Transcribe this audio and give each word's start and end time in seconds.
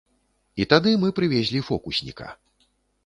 І 0.63 0.65
тады 0.71 0.93
мы 1.03 1.13
прывезлі 1.19 1.63
фокусніка. 1.71 2.27